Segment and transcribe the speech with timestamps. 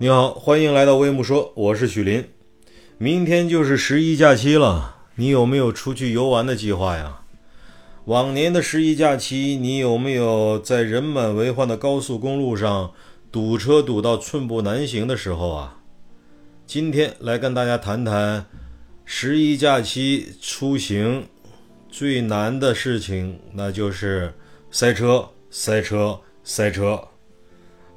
[0.00, 2.24] 你好，欢迎来到微木说，我是许林。
[2.98, 7.22] 明天就是十一假期了，你有没有出去游玩的计划呀？
[8.04, 12.92] 往年的十一假期，你有没有在人满为患的高速公路上
[13.32, 15.80] 堵车堵到寸步难行的时候啊？
[16.64, 18.46] 今天来跟大家谈谈
[19.04, 21.26] 十一假期出行
[21.88, 24.32] 最难的事情，那就是
[24.70, 27.02] 塞车，塞车，塞车。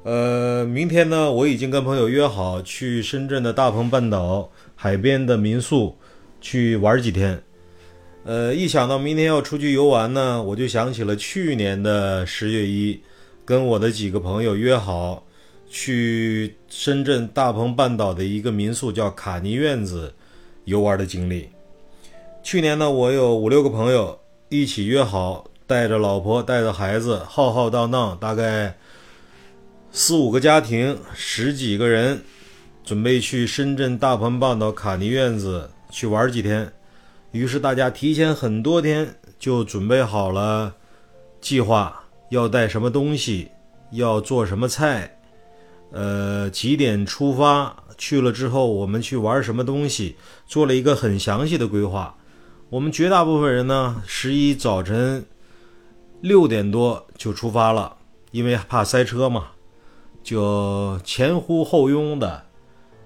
[0.04, 5.96] 呃，明天呢，我已经跟朋友约好去深圳的大鹏半岛海边的民宿
[6.40, 7.40] 去玩几天。
[8.24, 13.00] 呃，一想到明天要出去游玩呢，我就想起了去年的十月一，
[13.44, 15.24] 跟我的几个朋友约好
[15.70, 20.12] 去深圳大鹏半岛的一个民宿叫卡尼院子
[20.64, 21.48] 游玩的经历。
[22.42, 28.76] 去年呢，我有五六个朋友一起约好，带着老婆带着孩子，浩浩荡荡，大概。
[29.94, 32.22] 四五个家庭，十几个人，
[32.82, 36.72] 准备去深圳大鹏半岛卡尼院子去玩几天。
[37.32, 40.74] 于是大家提前很多天就准备好了
[41.42, 43.50] 计划，要带什么东西，
[43.90, 45.18] 要做什么菜，
[45.90, 52.16] 呃，几点出发，去了之后我们去玩什么东西，做了一个很详细的规划。
[52.70, 55.26] 我们绝大部分人呢，十一早晨
[56.22, 57.98] 六点多就出发了，
[58.30, 59.48] 因为怕塞车嘛。
[60.22, 62.44] 就前呼后拥的，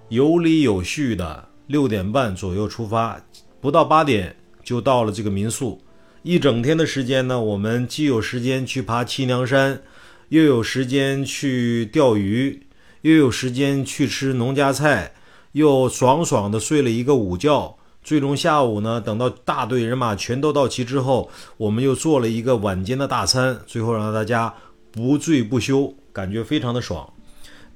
[0.09, 3.20] 有理有序的，六点半左右出发，
[3.61, 5.81] 不到八点就到了这个民宿。
[6.23, 9.81] 一整天的时间呢，我们既有时间去爬七娘山，
[10.28, 12.67] 又有时间去钓鱼，
[13.03, 15.12] 又有时间去吃农家菜，
[15.53, 17.77] 又爽爽的睡了一个午觉。
[18.03, 24.53] 最终下午呢，等到大队人马全都到齐之后，我们又做了一个晚间的大餐，最后让大家
[24.92, 25.95] 不醉不休。
[26.17, 27.12] 感觉非常的爽，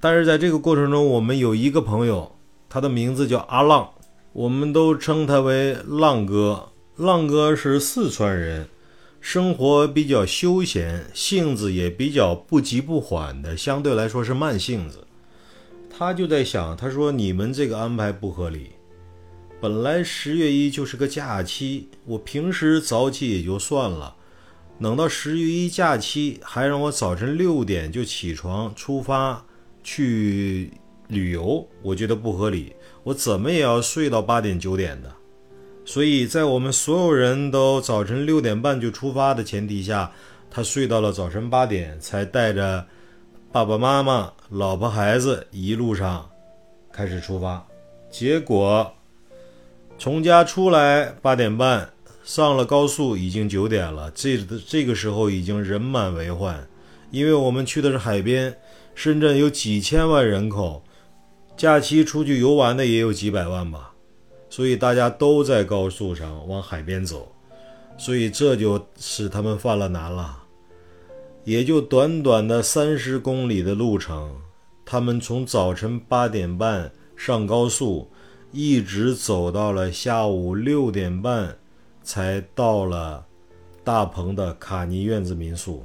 [0.00, 2.34] 但是在这个过程中，我们有一个朋友，
[2.70, 3.90] 他的名字叫阿浪，
[4.32, 6.70] 我们都称他为浪哥。
[6.96, 8.66] 浪哥是四川人，
[9.20, 15.06] 生活比较休闲，性子也比较不急不缓的，相对来说是慢性子。
[15.90, 18.70] 他就在想，他说你们这个安排不合理。
[19.60, 24.16] 本来十月一就是个假期，我平时早起也就算了。
[24.82, 29.44] 等到十月一假期，还让我早晨六点就起床出发
[29.84, 30.72] 去
[31.08, 32.74] 旅游，我觉得不合理。
[33.02, 35.12] 我怎么也要睡到八点九点的。
[35.84, 40.10] 所以在我们所有人都早晨六点半就出发的前提下，
[40.50, 42.86] 他睡到了早晨八点，才带着
[43.52, 46.26] 爸爸妈妈、老婆孩子一路上
[46.90, 47.66] 开始出发。
[48.10, 48.90] 结果
[49.98, 51.90] 从家出来八点半。
[52.32, 56.64] 上了高速已经九点了，这这个时候已经人满为患，
[57.10, 58.56] 因为我们去的是海边，
[58.94, 60.80] 深圳有几千万人口，
[61.56, 63.92] 假期出去游玩的也有几百万吧，
[64.48, 67.34] 所以大家都在高速上往海边走，
[67.98, 70.44] 所以这就使他们犯了难了，
[71.42, 74.36] 也就短短的三十公里的路程，
[74.84, 78.08] 他们从早晨八点半上高速，
[78.52, 81.56] 一直走到了下午六点半。
[82.10, 83.24] 才到了
[83.84, 85.84] 大鹏的卡尼院子民宿。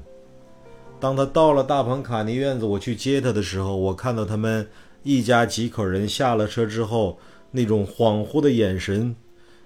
[0.99, 4.67] 当他到了大鹏卡尼院子，我去接他的时候，我看到他们
[5.03, 7.19] 一家几口人下了车之后，
[7.51, 9.15] 那种恍惚的眼神，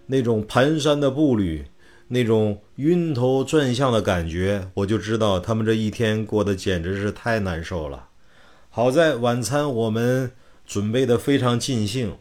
[0.08, 1.66] 那种蹒跚的步履，
[2.10, 8.10] 那种晕头转向的感觉，我就知道他们这一天过得简直是太难受了。
[8.70, 10.30] 好在晚餐我们
[10.66, 12.18] 准备的非常尽兴，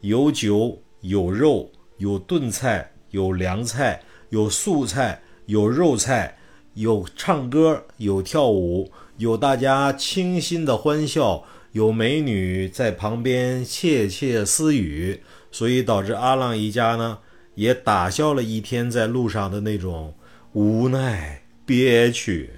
[0.00, 2.91] 有酒有肉有炖菜。
[3.12, 6.36] 有凉菜，有素菜，有肉菜，
[6.74, 17.18] 有唱歌，有跳舞，有大家倾心的欢笑，有美女在旁边窃窃私语，所以导致阿浪一家呢
[17.54, 20.14] 也打消了一天在路上的那种
[20.52, 22.50] 无奈憋屈。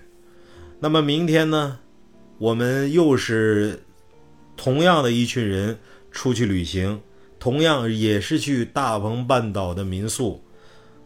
[0.81, 1.81] 那么明天呢，
[2.39, 3.83] 我们又是
[4.57, 5.79] 同样的一群人
[6.13, 7.01] 出去旅行，
[7.45, 10.43] 同样也是去大鹏半岛的民宿。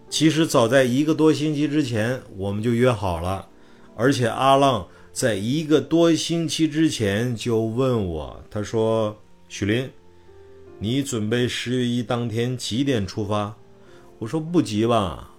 [0.09, 3.49] 其实早在一个多星期之前，我们就约好了，
[3.97, 9.17] 而且阿浪在一个多星期之前就问我，他说
[9.51, 9.91] ：“许林，
[10.79, 13.53] 你准备十月一当天几点出发？”
[14.21, 15.33] 我说：“不急吧，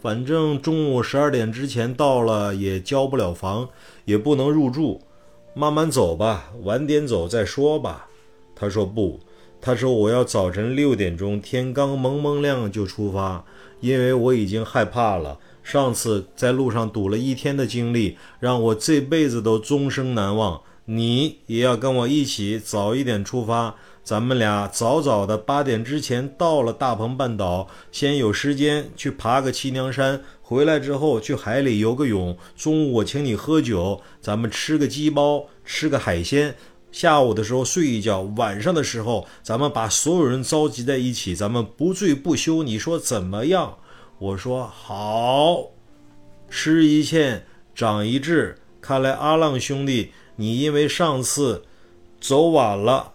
[0.00, 3.68] 反正中午十二点之前到了也交不了房，
[4.04, 5.00] 也不能入住，
[5.52, 8.06] 慢慢走吧，晚点走再说吧。”
[8.54, 9.18] 他说：“不，
[9.60, 13.44] 他说我要早晨六点钟，天刚蒙蒙亮就出发。”
[13.80, 20.60] 因为我已经害怕了，上次在路上堵了一天的经历，让我这辈子都终生难忘。
[20.86, 23.76] 你也要跟我一起早一点出发。
[24.02, 32.36] 咱们俩早早的八点之前到了大鹏半岛，先有时间去爬个七娘山，回来之后去海里游个泳。
[32.56, 36.56] 中午我请你喝酒，咱们吃个鸡包，吃个海鲜。
[36.90, 42.62] 下午的时候睡一觉，晚上的时候咱们把所有人召集在一起，咱们不醉不休。
[42.62, 43.78] 你说怎么样？
[44.18, 45.70] 我说好。
[46.50, 47.42] 吃一堑，
[47.74, 48.58] 长一智。
[48.80, 51.64] 看来阿浪兄弟，你因为上次
[52.20, 53.12] 走晚了。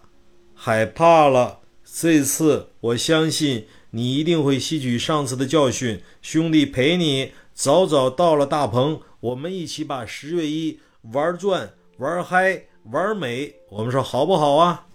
[0.53, 6.01] 害怕了，这次我相信你一定会吸取上次的教训。
[6.21, 10.79] 兄弟陪你早早到了大棚，我们一起把十月一
[11.11, 13.55] 玩转、玩嗨、玩美。
[13.69, 14.87] 我们说好不好啊？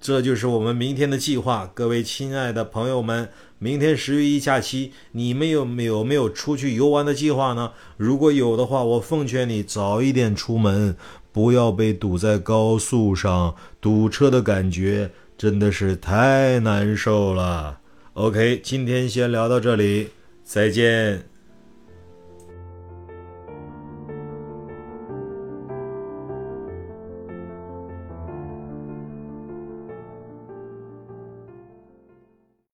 [0.00, 1.70] 这就是我们明天的计划。
[1.74, 3.28] 各位亲爱的朋友们，
[3.58, 7.72] 明天十月一假期，你们有没有没有出去游玩的计划呢？
[7.96, 10.96] 如果有的话，我奉劝你早一点出门。
[11.32, 17.78] 不要被堵在高速上，堵车的感觉真的是太难受了。
[18.14, 20.08] OK，今天先聊到这里，
[20.42, 21.29] 再见。